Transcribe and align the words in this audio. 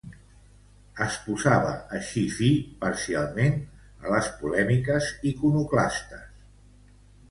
Es 1.05 1.17
posava 1.25 1.75
així 1.99 2.25
fi 2.39 2.49
parcialment 2.87 3.63
a 4.07 4.17
les 4.17 4.35
polèmiques 4.43 5.15
iconoclastes. 5.37 6.31